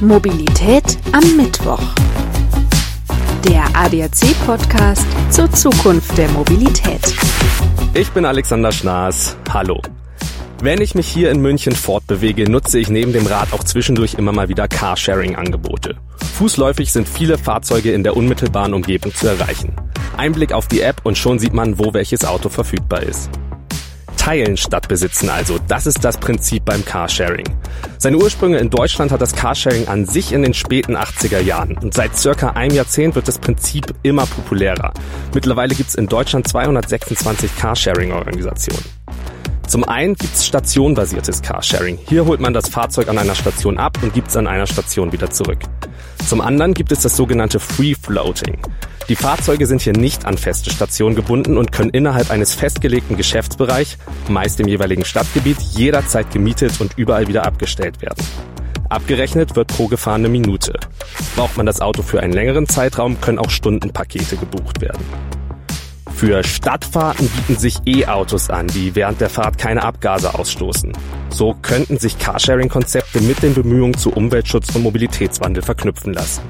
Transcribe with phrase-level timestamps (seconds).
[0.00, 1.82] Mobilität am Mittwoch.
[3.48, 7.00] Der ADAC-Podcast zur Zukunft der Mobilität.
[7.94, 9.36] Ich bin Alexander Schnaas.
[9.52, 9.82] Hallo.
[10.62, 14.30] Wenn ich mich hier in München fortbewege, nutze ich neben dem Rad auch zwischendurch immer
[14.30, 15.96] mal wieder Carsharing-Angebote.
[16.34, 19.74] Fußläufig sind viele Fahrzeuge in der unmittelbaren Umgebung zu erreichen.
[20.16, 23.30] Ein Blick auf die App und schon sieht man, wo welches Auto verfügbar ist.
[24.28, 25.56] Teilen statt besitzen also.
[25.68, 27.46] Das ist das Prinzip beim Carsharing.
[27.96, 31.94] Seine Ursprünge in Deutschland hat das Carsharing an sich in den späten 80er Jahren und
[31.94, 34.92] seit circa einem Jahrzehnt wird das Prinzip immer populärer.
[35.32, 38.84] Mittlerweile gibt es in Deutschland 226 Carsharing-Organisationen.
[39.66, 41.98] Zum einen gibt's stationbasiertes Carsharing.
[42.06, 45.10] Hier holt man das Fahrzeug an einer Station ab und gibt es an einer Station
[45.10, 45.60] wieder zurück.
[46.26, 48.58] Zum anderen gibt es das sogenannte Free Floating.
[49.08, 53.96] Die Fahrzeuge sind hier nicht an feste Stationen gebunden und können innerhalb eines festgelegten Geschäftsbereichs,
[54.28, 58.22] meist im jeweiligen Stadtgebiet, jederzeit gemietet und überall wieder abgestellt werden.
[58.90, 60.78] Abgerechnet wird pro gefahrene Minute.
[61.36, 65.04] Braucht man das Auto für einen längeren Zeitraum, können auch Stundenpakete gebucht werden.
[66.18, 70.92] Für Stadtfahrten bieten sich E-Autos an, die während der Fahrt keine Abgase ausstoßen.
[71.30, 76.42] So könnten sich Carsharing-Konzepte mit den Bemühungen zu Umweltschutz und Mobilitätswandel verknüpfen lassen.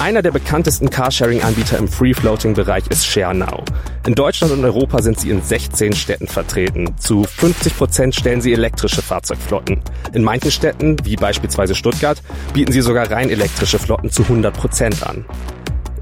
[0.00, 3.62] Einer der bekanntesten Carsharing-Anbieter im Free-Floating-Bereich ist ShareNow.
[4.08, 6.96] In Deutschland und Europa sind sie in 16 Städten vertreten.
[6.98, 9.82] Zu 50 Prozent stellen sie elektrische Fahrzeugflotten.
[10.14, 12.20] In manchen Städten, wie beispielsweise Stuttgart,
[12.52, 15.24] bieten sie sogar rein elektrische Flotten zu 100 Prozent an.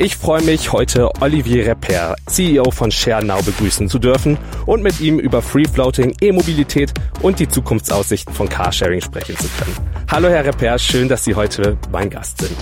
[0.03, 5.19] Ich freue mich, heute Olivier Reper, CEO von ShareNow, begrüßen zu dürfen und mit ihm
[5.19, 9.77] über Free Floating, E-Mobilität und die Zukunftsaussichten von Carsharing sprechen zu können.
[10.11, 12.57] Hallo Herr Reper, schön, dass Sie heute mein Gast sind.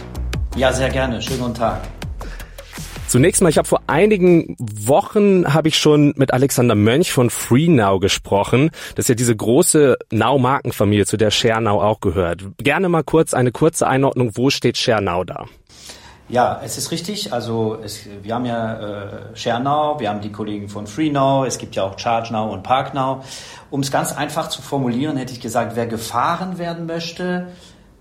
[0.57, 1.23] Ja, sehr gerne.
[1.23, 1.83] Schönen guten Tag.
[3.07, 8.01] Zunächst mal, ich habe vor einigen Wochen habe ich schon mit Alexander Mönch von FreeNow
[8.01, 8.71] gesprochen.
[8.97, 12.43] Das ist ja diese große Now-Markenfamilie, zu der ShareNow auch gehört.
[12.59, 15.47] Gerne mal kurz eine kurze Einordnung, wo steht ShareNow da?
[16.29, 17.33] Ja, es ist richtig.
[17.33, 21.75] Also es, wir haben ja äh, ShareNow, wir haben die Kollegen von FreeNow, es gibt
[21.75, 23.25] ja auch ChargeNow und ParkNow.
[23.71, 27.49] Um es ganz einfach zu formulieren, hätte ich gesagt, wer gefahren werden möchte,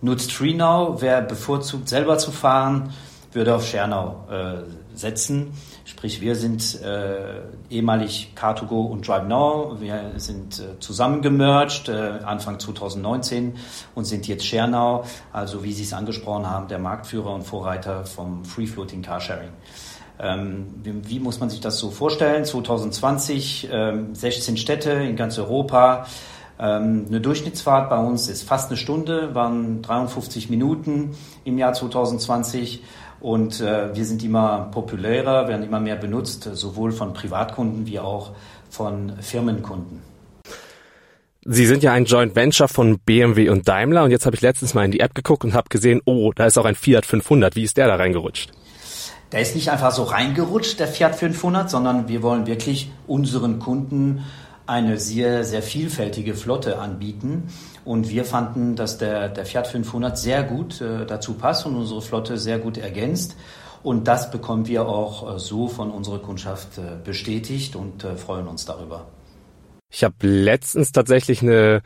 [0.02, 1.02] nutzt FreeNow.
[1.02, 2.94] Wer bevorzugt, selber zu fahren,
[3.31, 4.63] würde auf ShareNow äh,
[4.94, 5.53] setzen.
[5.88, 9.80] Sprich, wir sind äh, ehemalig Car2Go und DriveNow.
[9.80, 13.56] Wir sind äh, zusammengemerged äh, Anfang 2019
[13.96, 18.44] und sind jetzt ShareNow, also wie Sie es angesprochen haben, der Marktführer und Vorreiter vom
[18.44, 19.47] Free Floating Carsharing.
[20.20, 22.44] Ähm, wie, wie, muss man sich das so vorstellen?
[22.44, 26.06] 2020 ähm, 16 Städte in ganz Europa.
[26.59, 31.16] Ähm, eine Durchschnittsfahrt bei uns ist fast eine Stunde, waren 53 Minuten
[31.46, 32.84] im Jahr 2020
[33.19, 38.31] und äh, wir sind immer populärer, werden immer mehr benutzt, sowohl von Privatkunden wie auch
[38.69, 40.01] von Firmenkunden.
[41.50, 44.73] Sie sind ja ein Joint Venture von BMW und Daimler und jetzt habe ich letztens
[44.73, 47.55] mal in die App geguckt und habe gesehen, oh, da ist auch ein Fiat 500.
[47.55, 48.51] Wie ist der da reingerutscht?
[49.31, 54.25] Der ist nicht einfach so reingerutscht, der Fiat 500, sondern wir wollen wirklich unseren Kunden
[54.67, 57.50] eine sehr, sehr vielfältige Flotte anbieten.
[57.85, 62.01] Und wir fanden, dass der, der Fiat 500 sehr gut äh, dazu passt und unsere
[62.01, 63.35] Flotte sehr gut ergänzt.
[63.81, 68.47] Und das bekommen wir auch äh, so von unserer Kundschaft äh, bestätigt und äh, freuen
[68.47, 69.07] uns darüber.
[69.89, 71.81] Ich habe letztens tatsächlich eine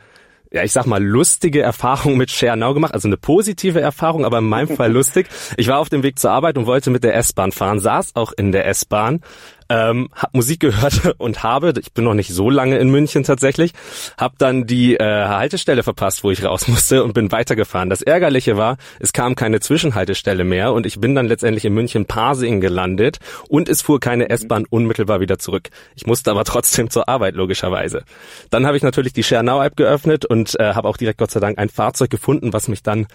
[0.52, 4.44] ja, ich sag mal, lustige Erfahrung mit ShareNow gemacht, also eine positive Erfahrung, aber in
[4.44, 5.28] meinem Fall lustig.
[5.56, 8.32] Ich war auf dem Weg zur Arbeit und wollte mit der S-Bahn fahren, saß auch
[8.32, 9.22] in der S-Bahn
[9.72, 13.72] ähm, habe Musik gehört und habe, ich bin noch nicht so lange in München tatsächlich,
[14.18, 17.88] habe dann die äh, Haltestelle verpasst, wo ich raus musste und bin weitergefahren.
[17.88, 22.04] Das Ärgerliche war, es kam keine Zwischenhaltestelle mehr und ich bin dann letztendlich in München
[22.04, 23.18] Parsing gelandet
[23.48, 25.70] und es fuhr keine S-Bahn unmittelbar wieder zurück.
[25.94, 28.04] Ich musste aber trotzdem zur Arbeit logischerweise.
[28.50, 31.58] Dann habe ich natürlich die ShareNow-App geöffnet und äh, habe auch direkt Gott sei Dank
[31.58, 33.06] ein Fahrzeug gefunden, was mich dann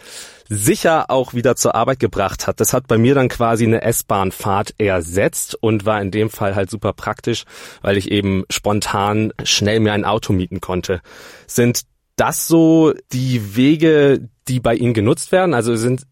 [0.49, 2.59] sicher auch wieder zur Arbeit gebracht hat.
[2.59, 6.69] Das hat bei mir dann quasi eine S-Bahn-Fahrt ersetzt und war in dem Fall halt
[6.69, 7.45] super praktisch,
[7.81, 11.01] weil ich eben spontan schnell mir ein Auto mieten konnte.
[11.45, 11.83] Sind
[12.15, 15.53] das so die Wege, die bei Ihnen genutzt werden?
[15.53, 16.07] Also sind,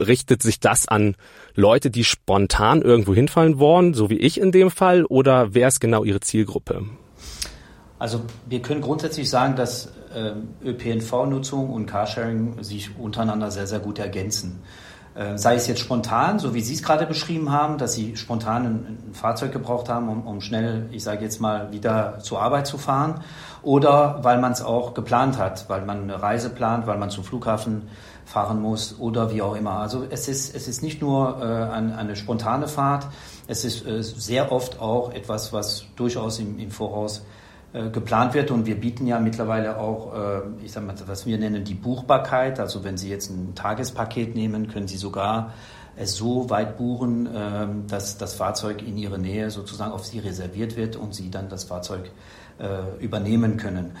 [0.00, 1.16] richtet sich das an
[1.54, 5.80] Leute, die spontan irgendwo hinfallen wollen, so wie ich in dem Fall, oder wer ist
[5.80, 6.84] genau Ihre Zielgruppe?
[8.02, 10.32] Also wir können grundsätzlich sagen, dass äh,
[10.64, 14.60] ÖPNV-Nutzung und Carsharing sich untereinander sehr, sehr gut ergänzen.
[15.14, 18.66] Äh, sei es jetzt spontan, so wie Sie es gerade beschrieben haben, dass Sie spontan
[18.66, 22.76] ein, Fahrzeug gebraucht haben, um, um schnell, ich sage jetzt mal, wieder zur Arbeit zu
[22.76, 23.20] fahren,
[23.62, 27.22] oder weil man es auch geplant hat, weil man eine Reise plant, weil man zum
[27.22, 27.82] Flughafen
[28.24, 29.74] fahren muss oder wie auch immer.
[29.74, 33.06] Also es ist, es ist nicht nur äh, eine, eine spontane Fahrt,
[33.46, 37.22] es ist äh, sehr oft auch etwas, was durchaus im, im Voraus
[37.72, 38.50] geplant wird.
[38.50, 42.60] Und wir bieten ja mittlerweile auch, äh, ich sag mal, was wir nennen die Buchbarkeit.
[42.60, 45.52] Also wenn Sie jetzt ein Tagespaket nehmen, können Sie sogar
[45.96, 50.76] es so weit buchen, äh, dass das Fahrzeug in Ihre Nähe sozusagen auf Sie reserviert
[50.76, 52.10] wird und Sie dann das Fahrzeug
[52.58, 53.92] äh, übernehmen können.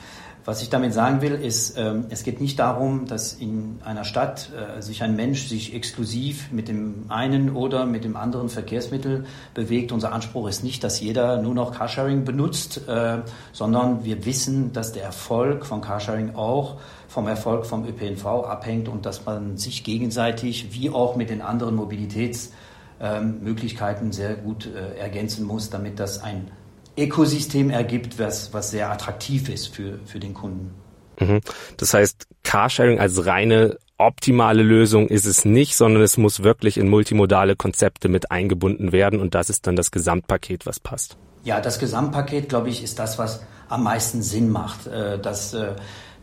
[0.44, 4.50] Was ich damit sagen will, ist, ähm, es geht nicht darum, dass in einer Stadt
[4.52, 9.24] äh, sich ein Mensch sich exklusiv mit dem einen oder mit dem anderen Verkehrsmittel
[9.54, 9.92] bewegt.
[9.92, 13.18] Unser Anspruch ist nicht, dass jeder nur noch Carsharing benutzt, äh,
[13.52, 19.06] sondern wir wissen, dass der Erfolg von Carsharing auch vom Erfolg vom ÖPNV abhängt und
[19.06, 25.70] dass man sich gegenseitig wie auch mit den anderen Mobilitätsmöglichkeiten sehr gut äh, ergänzen muss,
[25.70, 26.50] damit das ein
[26.96, 30.74] Ökosystem ergibt, was, was sehr attraktiv ist für, für den Kunden.
[31.20, 31.40] Mhm.
[31.76, 36.88] Das heißt, Carsharing als reine optimale Lösung ist es nicht, sondern es muss wirklich in
[36.88, 41.16] multimodale Konzepte mit eingebunden werden und das ist dann das Gesamtpaket, was passt.
[41.44, 44.86] Ja, das Gesamtpaket, glaube ich, ist das, was am meisten Sinn macht.
[44.86, 45.74] Äh, dass äh,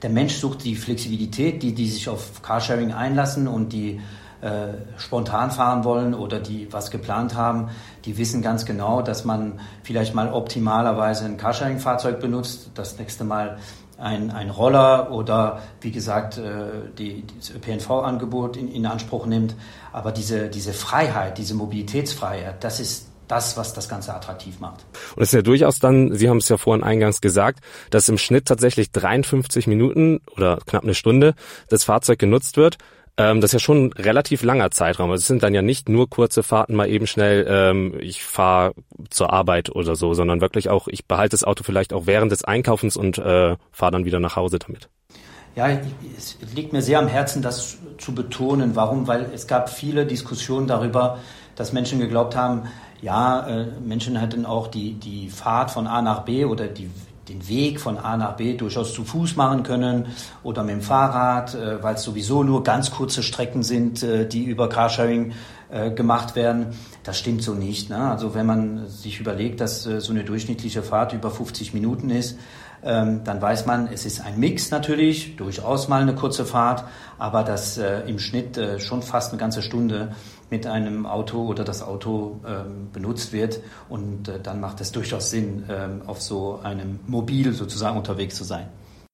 [0.01, 4.00] der Mensch sucht die Flexibilität, die, die sich auf Carsharing einlassen und die
[4.97, 7.69] spontan fahren wollen oder die was geplant haben,
[8.06, 13.57] die wissen ganz genau, dass man vielleicht mal optimalerweise ein Carsharing-Fahrzeug benutzt, das nächste Mal
[14.00, 19.56] ein, ein Roller oder wie gesagt äh, die, das ÖPNV-Angebot in, in Anspruch nimmt.
[19.91, 24.85] Aber diese, diese Freiheit, diese Mobilitätsfreiheit, das ist das, was das Ganze attraktiv macht.
[25.15, 27.59] Und es ist ja durchaus dann, Sie haben es ja vorhin eingangs gesagt,
[27.92, 31.35] dass im Schnitt tatsächlich 53 Minuten oder knapp eine Stunde
[31.69, 32.77] das Fahrzeug genutzt wird.
[33.19, 35.12] Ähm, das ist ja schon ein relativ langer Zeitraum.
[35.12, 38.74] Also es sind dann ja nicht nur kurze Fahrten mal eben schnell, ähm, ich fahre
[39.10, 42.45] zur Arbeit oder so, sondern wirklich auch, ich behalte das Auto vielleicht auch während des
[42.45, 44.88] Einkaufens und äh, fahre dann wieder nach Hause damit.
[45.56, 45.68] Ja,
[46.18, 48.77] es liegt mir sehr am Herzen, das zu betonen.
[48.77, 49.07] Warum?
[49.07, 51.19] Weil es gab viele Diskussionen darüber,
[51.56, 52.63] dass Menschen geglaubt haben,
[53.01, 56.89] ja, äh, Menschen hätten auch die, die Fahrt von A nach B oder die
[57.30, 60.08] den Weg von A nach B durchaus zu Fuß machen können
[60.44, 64.44] oder mit dem Fahrrad, äh, weil es sowieso nur ganz kurze Strecken sind, äh, die
[64.44, 65.34] über Carsharing
[65.72, 66.68] äh, gemacht werden.
[67.04, 67.90] Das stimmt so nicht.
[67.90, 67.98] Ne?
[67.98, 72.38] Also wenn man sich überlegt, dass so eine durchschnittliche Fahrt über 50 Minuten ist,
[72.84, 76.84] ähm, dann weiß man, es ist ein Mix natürlich, durchaus mal eine kurze Fahrt,
[77.18, 80.10] aber dass im Schnitt schon fast eine ganze Stunde
[80.50, 83.60] mit einem Auto oder das Auto ähm, benutzt wird.
[83.88, 88.44] Und äh, dann macht es durchaus Sinn, ähm, auf so einem Mobil sozusagen unterwegs zu
[88.44, 88.68] sein.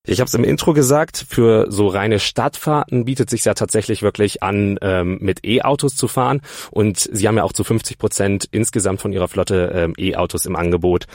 [0.07, 4.43] Ich habe es im Intro gesagt, für so reine Stadtfahrten bietet sich ja tatsächlich wirklich
[4.43, 6.41] an, ähm, mit E-Autos zu fahren.
[6.69, 10.55] Und Sie haben ja auch zu 50 Prozent insgesamt von Ihrer Flotte ähm, E-Autos im
[10.55, 11.07] Angebot.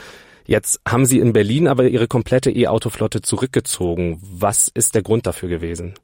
[0.47, 4.21] Jetzt haben Sie in Berlin aber Ihre komplette E-Auto-Flotte zurückgezogen.
[4.23, 5.95] Was ist der Grund dafür gewesen?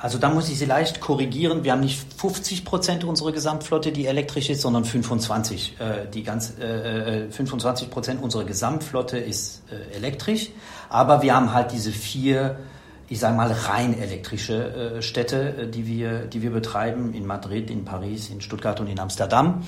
[0.00, 1.62] Also da muss ich Sie leicht korrigieren.
[1.62, 5.76] Wir haben nicht 50 Prozent unserer Gesamtflotte, die elektrisch ist, sondern 25.
[5.78, 10.50] Äh, die ganz, äh, 25 äh, Prozent unserer Gesamtflotte ist äh, elektrisch.
[10.88, 12.58] Aber wir haben halt diese vier,
[13.10, 17.12] ich sage mal, rein elektrische äh, Städte, äh, die, wir, die wir betreiben.
[17.12, 19.64] In Madrid, in Paris, in Stuttgart und in Amsterdam.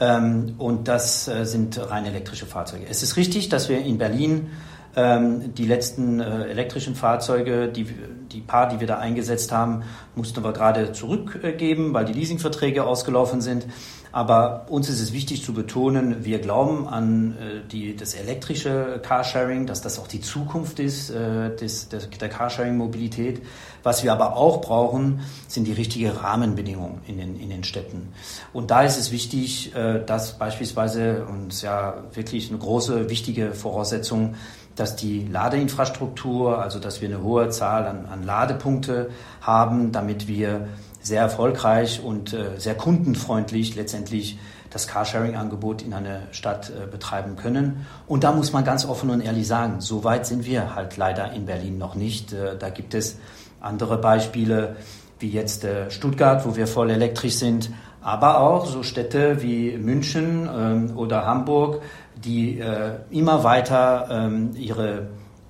[0.00, 2.86] Ähm, und das äh, sind rein elektrische Fahrzeuge.
[2.88, 4.48] Es ist richtig, dass wir in Berlin
[4.96, 7.84] ähm, die letzten äh, elektrischen Fahrzeuge, die,
[8.32, 9.82] die paar, die wir da eingesetzt haben,
[10.14, 13.66] mussten wir gerade zurückgeben, weil die Leasingverträge ausgelaufen sind.
[14.12, 19.66] Aber uns ist es wichtig zu betonen, wir glauben an äh, die, das elektrische Carsharing,
[19.66, 23.42] dass das auch die Zukunft ist äh, des, des, der Carsharing-Mobilität.
[23.82, 28.08] Was wir aber auch brauchen, sind die richtigen Rahmenbedingungen in den, in den Städten.
[28.52, 34.34] Und da ist es wichtig, äh, dass beispielsweise, und ja wirklich eine große, wichtige Voraussetzung,
[34.74, 40.68] dass die Ladeinfrastruktur, also dass wir eine hohe Zahl an, an Ladepunkte haben, damit wir
[41.08, 44.38] sehr erfolgreich und äh, sehr kundenfreundlich letztendlich
[44.70, 47.86] das Carsharing-Angebot in einer Stadt äh, betreiben können.
[48.06, 51.32] Und da muss man ganz offen und ehrlich sagen, so weit sind wir halt leider
[51.32, 52.32] in Berlin noch nicht.
[52.32, 53.18] Äh, da gibt es
[53.60, 54.76] andere Beispiele
[55.20, 60.96] wie jetzt Stuttgart, wo wir voll elektrisch sind, aber auch so Städte wie München ähm,
[60.96, 61.82] oder Hamburg,
[62.14, 62.62] die
[63.10, 65.08] immer weiter ähm, ihre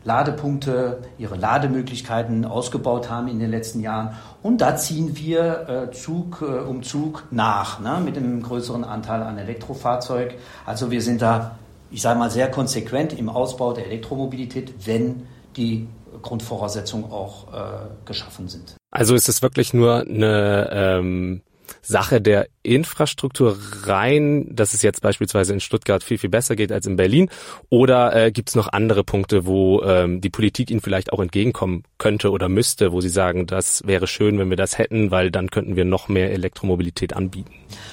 [0.08, 4.16] Ladepunkte, ihre Lademöglichkeiten ausgebaut haben in den letzten Jahren.
[4.42, 9.22] Und da ziehen wir äh, Zug äh, um Zug nach, ne, mit einem größeren Anteil
[9.22, 10.34] an Elektrofahrzeug.
[10.64, 11.58] Also wir sind da,
[11.90, 15.86] ich sage mal, sehr konsequent im Ausbau der Elektromobilität, wenn die
[16.22, 17.58] Grundvoraussetzungen auch äh,
[18.06, 18.76] geschaffen sind.
[18.90, 21.42] Also ist es wirklich nur eine ähm,
[21.82, 26.86] Sache der Infrastruktur rein, dass es jetzt beispielsweise in Stuttgart viel, viel besser geht als
[26.86, 27.30] in Berlin?
[27.70, 31.84] Oder äh, gibt es noch andere Punkte, wo ähm, die Politik Ihnen vielleicht auch entgegenkommen
[31.98, 35.50] könnte oder müsste, wo Sie sagen, das wäre schön, wenn wir das hätten, weil dann
[35.50, 37.52] könnten wir noch mehr Elektromobilität anbieten?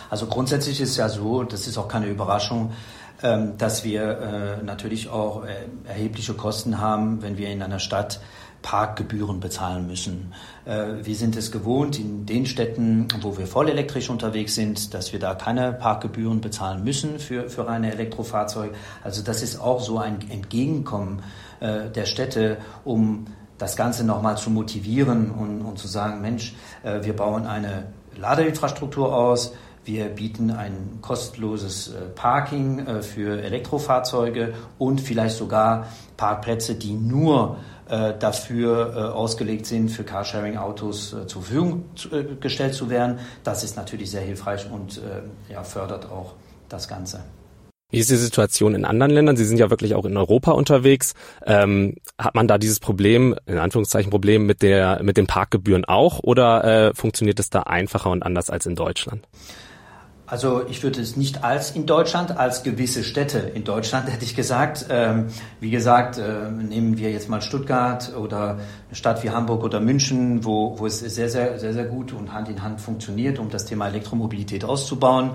[0.09, 2.73] Also grundsätzlich ist ja so, das ist auch keine Überraschung,
[3.23, 5.47] ähm, dass wir äh, natürlich auch äh,
[5.87, 8.19] erhebliche Kosten haben, wenn wir in einer Stadt
[8.65, 10.33] Parkgebühren bezahlen müssen.
[10.65, 15.13] Äh, wir sind es gewohnt in den Städten, wo wir voll elektrisch unterwegs sind, dass
[15.13, 18.73] wir da keine Parkgebühren bezahlen müssen für, für reine Elektrofahrzeuge.
[19.03, 21.21] Also das ist auch so ein Entgegenkommen
[21.59, 23.27] äh, der Städte, um
[23.59, 29.15] das Ganze nochmal zu motivieren und, und zu sagen, Mensch, äh, wir bauen eine Ladeinfrastruktur
[29.15, 29.53] aus,
[29.83, 35.85] wir bieten ein kostenloses Parking für Elektrofahrzeuge und vielleicht sogar
[36.17, 41.85] Parkplätze, die nur dafür äh, ausgelegt sind, für Carsharing-Autos äh, zur Verfügung
[42.39, 43.19] gestellt zu werden.
[43.43, 45.01] Das ist natürlich sehr hilfreich und
[45.49, 46.33] ja, fördert auch
[46.69, 47.23] das Ganze.
[47.91, 49.37] Wie ist die Situation in anderen Ländern?
[49.37, 51.13] Sie sind ja wirklich auch in Europa unterwegs.
[51.45, 56.19] Ähm, hat man da dieses Problem, in Anführungszeichen Problem mit der mit den Parkgebühren auch
[56.19, 59.27] oder äh, funktioniert es da einfacher und anders als in Deutschland?
[60.27, 64.35] Also ich würde es nicht als in Deutschland, als gewisse Städte in Deutschland hätte ich
[64.35, 64.87] gesagt.
[64.89, 65.27] Ähm,
[65.59, 70.43] wie gesagt, äh, nehmen wir jetzt mal Stuttgart oder eine Stadt wie Hamburg oder München,
[70.43, 73.65] wo, wo es sehr, sehr, sehr, sehr gut und Hand in Hand funktioniert, um das
[73.65, 75.31] Thema Elektromobilität auszubauen.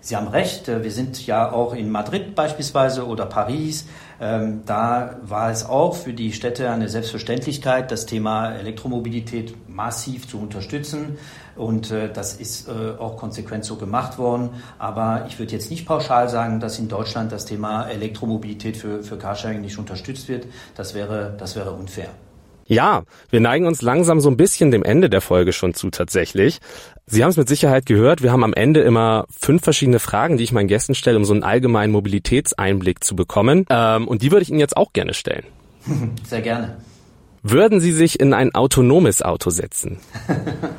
[0.00, 3.86] Sie haben recht, äh, wir sind ja auch in Madrid beispielsweise oder Paris.
[4.20, 10.38] Ähm, da war es auch für die Städte eine Selbstverständlichkeit, das Thema Elektromobilität massiv zu
[10.38, 11.16] unterstützen.
[11.56, 14.50] Und äh, das ist äh, auch konsequent so gemacht worden.
[14.78, 19.16] Aber ich würde jetzt nicht pauschal sagen, dass in Deutschland das Thema Elektromobilität für, für
[19.16, 20.46] Carsharing nicht unterstützt wird.
[20.74, 22.10] Das wäre, das wäre unfair.
[22.70, 26.60] Ja, wir neigen uns langsam so ein bisschen dem Ende der Folge schon zu tatsächlich.
[27.04, 30.44] Sie haben es mit Sicherheit gehört, wir haben am Ende immer fünf verschiedene Fragen, die
[30.44, 33.66] ich meinen Gästen stelle, um so einen allgemeinen Mobilitätseinblick zu bekommen.
[33.68, 35.42] Ähm, und die würde ich Ihnen jetzt auch gerne stellen.
[36.24, 36.76] Sehr gerne.
[37.42, 39.98] Würden Sie sich in ein autonomes Auto setzen?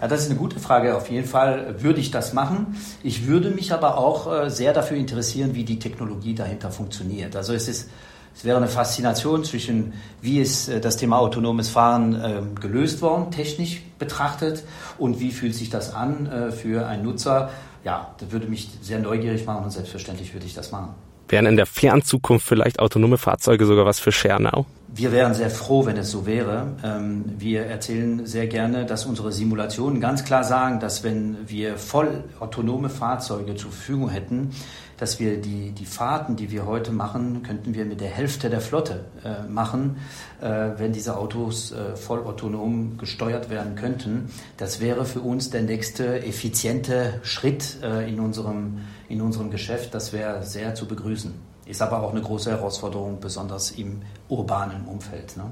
[0.00, 0.96] Ja, das ist eine gute Frage.
[0.96, 2.76] Auf jeden Fall würde ich das machen.
[3.02, 7.34] Ich würde mich aber auch äh, sehr dafür interessieren, wie die Technologie dahinter funktioniert.
[7.34, 7.90] Also es ist
[8.34, 13.30] es wäre eine Faszination zwischen, wie ist äh, das Thema autonomes Fahren ähm, gelöst worden,
[13.30, 14.64] technisch betrachtet,
[14.96, 17.50] und wie fühlt sich das an äh, für einen Nutzer.
[17.84, 20.94] Ja, das würde mich sehr neugierig machen und selbstverständlich würde ich das machen.
[21.28, 24.64] Wären in der Fernzukunft vielleicht autonome Fahrzeuge sogar was für Schernau?
[24.88, 26.68] Wir wären sehr froh, wenn es so wäre.
[26.82, 32.24] Ähm, wir erzählen sehr gerne, dass unsere Simulationen ganz klar sagen, dass wenn wir voll
[32.40, 34.50] autonome Fahrzeuge zur Verfügung hätten,
[34.98, 38.60] dass wir die, die Fahrten, die wir heute machen, könnten wir mit der Hälfte der
[38.60, 39.96] Flotte äh, machen,
[40.40, 44.30] äh, wenn diese Autos äh, voll autonom gesteuert werden könnten.
[44.56, 49.94] Das wäre für uns der nächste effiziente Schritt äh, in, unserem, in unserem Geschäft.
[49.94, 51.32] Das wäre sehr zu begrüßen.
[51.64, 55.36] Ist aber auch eine große Herausforderung, besonders im urbanen Umfeld.
[55.36, 55.44] Ne?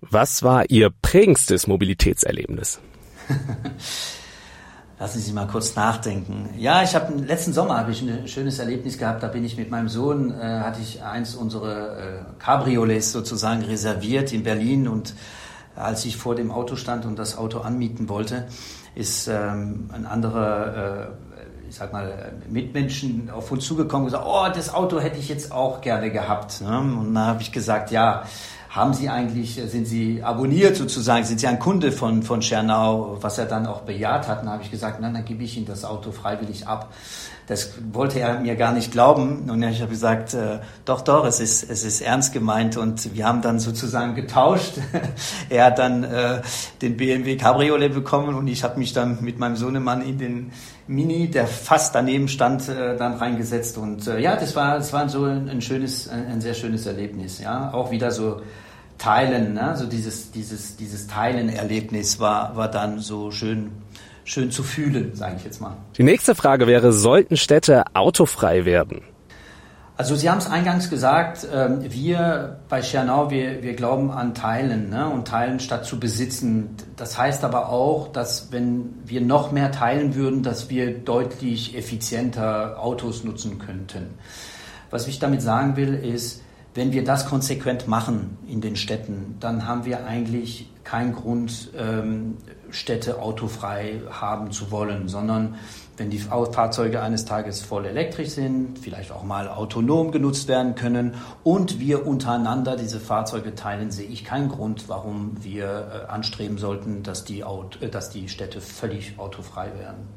[0.00, 2.80] Was war Ihr prägendstes Mobilitätserlebnis?
[4.98, 6.50] Lassen Sie mal kurz nachdenken.
[6.56, 9.24] Ja, ich habe letzten Sommer habe ich ein schönes Erlebnis gehabt.
[9.24, 14.32] Da bin ich mit meinem Sohn äh, hatte ich eins unserer äh, Cabriolets sozusagen reserviert
[14.32, 15.14] in Berlin und
[15.74, 18.46] als ich vor dem Auto stand und das Auto anmieten wollte,
[18.94, 21.34] ist ähm, ein anderer äh,
[21.68, 25.50] ich sag mal, Mitmenschen auf uns zugekommen und gesagt, oh, das Auto hätte ich jetzt
[25.50, 26.60] auch gerne gehabt.
[26.60, 26.78] Ne?
[26.78, 28.22] Und da habe ich gesagt, ja,
[28.74, 33.38] haben Sie eigentlich, sind Sie abonniert sozusagen, sind Sie ein Kunde von, von Schernau, was
[33.38, 34.42] er dann auch bejaht hat.
[34.42, 36.92] Und habe ich gesagt, na, dann gebe ich Ihnen das Auto freiwillig ab.
[37.46, 39.48] Das wollte er mir gar nicht glauben.
[39.48, 42.76] Und ich habe gesagt, äh, doch, doch, es ist, es ist ernst gemeint.
[42.76, 44.72] Und wir haben dann sozusagen getauscht.
[45.50, 46.42] er hat dann äh,
[46.82, 50.52] den BMW Cabriolet bekommen und ich habe mich dann mit meinem Sohnemann in den
[50.88, 53.78] Mini, der fast daneben stand, äh, dann reingesetzt.
[53.78, 56.86] Und äh, ja, das war, das war so ein, ein schönes, ein, ein sehr schönes
[56.86, 57.38] Erlebnis.
[57.38, 58.40] Ja, auch wieder so
[58.98, 59.74] Teilen, ne?
[59.76, 63.72] so dieses, dieses, dieses Teilen-Erlebnis war, war dann so schön,
[64.24, 65.76] schön zu fühlen, sage ich jetzt mal.
[65.96, 69.02] Die nächste Frage wäre, sollten Städte autofrei werden?
[69.96, 74.90] Also Sie haben es eingangs gesagt, ähm, wir bei Schernau, wir, wir glauben an Teilen
[74.90, 75.08] ne?
[75.08, 76.74] und Teilen statt zu besitzen.
[76.96, 82.80] Das heißt aber auch, dass wenn wir noch mehr teilen würden, dass wir deutlich effizienter
[82.80, 84.14] Autos nutzen könnten.
[84.90, 86.42] Was ich damit sagen will, ist,
[86.74, 92.36] wenn wir das konsequent machen in den Städten, dann haben wir eigentlich keinen Grund, ähm,
[92.70, 95.54] Städte autofrei haben zu wollen, sondern
[95.96, 101.14] wenn die Fahrzeuge eines Tages voll elektrisch sind, vielleicht auch mal autonom genutzt werden können
[101.44, 107.04] und wir untereinander diese Fahrzeuge teilen, sehe ich keinen Grund, warum wir äh, anstreben sollten,
[107.04, 110.08] dass die, äh, dass die Städte völlig autofrei werden.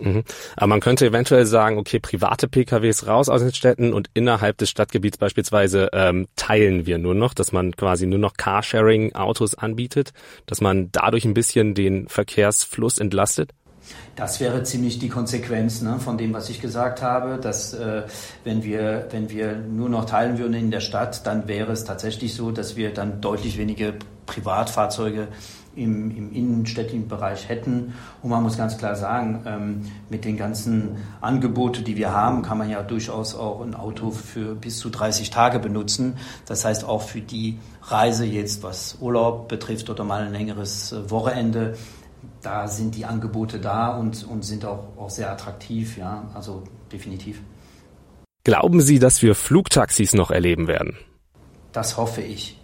[0.00, 0.24] Mhm.
[0.56, 4.70] Aber man könnte eventuell sagen, okay, private PKWs raus aus den Städten und innerhalb des
[4.70, 10.12] Stadtgebiets beispielsweise ähm, teilen wir nur noch, dass man quasi nur noch Carsharing-Autos anbietet,
[10.46, 13.50] dass man dadurch ein bisschen den Verkehrsfluss entlastet?
[14.16, 18.04] Das wäre ziemlich die Konsequenz ne, von dem, was ich gesagt habe, dass äh,
[18.44, 22.34] wenn, wir, wenn wir nur noch teilen würden in der Stadt, dann wäre es tatsächlich
[22.34, 23.92] so, dass wir dann deutlich weniger
[24.26, 25.28] Privatfahrzeuge
[25.76, 27.94] im, im innenstädtischen Bereich hätten.
[28.22, 32.58] Und man muss ganz klar sagen, ähm, mit den ganzen Angeboten, die wir haben, kann
[32.58, 36.16] man ja durchaus auch ein Auto für bis zu 30 Tage benutzen.
[36.46, 41.10] Das heißt auch für die Reise jetzt, was Urlaub betrifft oder mal ein längeres äh,
[41.10, 41.74] Wochenende,
[42.42, 46.62] da sind die Angebote da und, und sind auch, auch sehr attraktiv, ja, also
[46.92, 47.40] definitiv.
[48.44, 50.96] Glauben Sie, dass wir Flugtaxis noch erleben werden?
[51.72, 52.58] Das hoffe ich.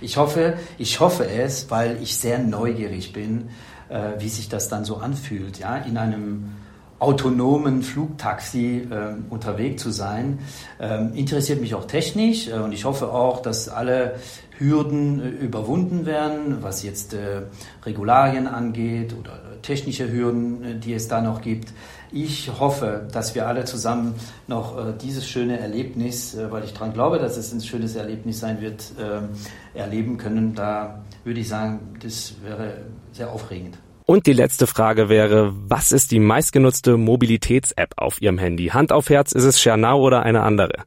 [0.00, 3.50] Ich hoffe, ich hoffe es, weil ich sehr neugierig bin,
[3.88, 6.52] äh, wie sich das dann so anfühlt, ja, in einem
[6.98, 10.38] autonomen Flugtaxi äh, unterwegs zu sein.
[10.80, 14.16] Ähm, interessiert mich auch technisch äh, und ich hoffe auch, dass alle
[14.58, 17.42] Hürden äh, überwunden werden, was jetzt äh,
[17.84, 19.32] Regularien angeht oder
[19.62, 21.72] technische Hürden, äh, die es da noch gibt.
[22.12, 24.14] Ich hoffe, dass wir alle zusammen
[24.46, 28.40] noch äh, dieses schöne Erlebnis, äh, weil ich daran glaube, dass es ein schönes Erlebnis
[28.40, 30.54] sein wird, äh, erleben können.
[30.54, 32.82] Da würde ich sagen, das wäre
[33.12, 33.78] sehr aufregend.
[34.06, 38.66] Und die letzte Frage wäre, was ist die meistgenutzte Mobilitäts-App auf Ihrem Handy?
[38.66, 40.84] Hand auf Herz, ist es Schernau oder eine andere?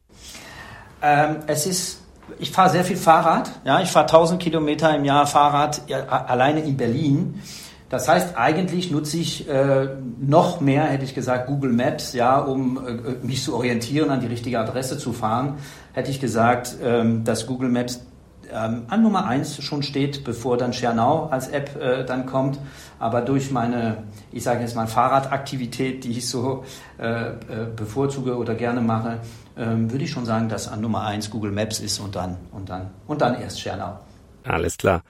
[1.02, 2.04] Ähm, es ist,
[2.38, 3.50] ich fahre sehr viel Fahrrad.
[3.66, 7.42] Ja, ich fahre 1000 Kilometer im Jahr Fahrrad alleine in Berlin.
[7.90, 9.88] Das heißt, eigentlich nutze ich äh,
[10.20, 14.28] noch mehr, hätte ich gesagt, Google Maps, ja, um äh, mich zu orientieren, an die
[14.28, 15.56] richtige Adresse zu fahren.
[15.94, 18.06] Hätte ich gesagt, ähm, dass Google Maps
[18.52, 22.60] ähm, an Nummer eins schon steht, bevor dann Schernau als App äh, dann kommt.
[23.00, 26.64] Aber durch meine, ich sage jetzt mal Fahrradaktivität, die ich so
[27.00, 27.36] äh, äh,
[27.76, 29.20] bevorzuge oder gerne mache,
[29.58, 32.70] ähm, würde ich schon sagen, dass an Nummer eins Google Maps ist und dann und
[32.70, 34.00] dann und dann erst Schernau.
[34.44, 35.04] Alles klar.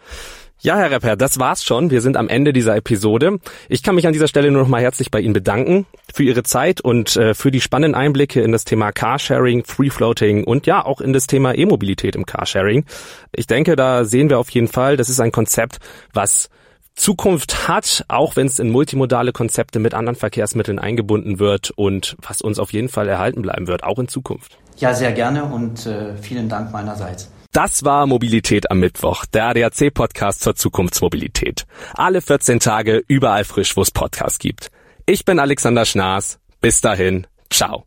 [0.60, 1.92] Ja, Herr Repper, das war's schon.
[1.92, 3.38] Wir sind am Ende dieser Episode.
[3.70, 6.42] Ich kann mich an dieser Stelle nur noch mal herzlich bei Ihnen bedanken für Ihre
[6.42, 10.84] Zeit und äh, für die spannenden Einblicke in das Thema Carsharing, Free Floating und ja
[10.84, 12.86] auch in das Thema E-Mobilität im Carsharing.
[13.34, 15.78] Ich denke, da sehen wir auf jeden Fall, das ist ein Konzept,
[16.12, 16.50] was
[16.96, 22.42] Zukunft hat, auch wenn es in multimodale Konzepte mit anderen Verkehrsmitteln eingebunden wird und was
[22.42, 24.58] uns auf jeden Fall erhalten bleiben wird, auch in Zukunft.
[24.78, 27.30] Ja, sehr gerne und äh, vielen Dank meinerseits.
[27.52, 31.66] Das war Mobilität am Mittwoch, der ADAC-Podcast zur Zukunftsmobilität.
[31.94, 34.72] Alle 14 Tage überall frisch, wo es Podcasts gibt.
[35.06, 36.40] Ich bin Alexander Schnaas.
[36.62, 37.28] Bis dahin.
[37.50, 37.86] Ciao.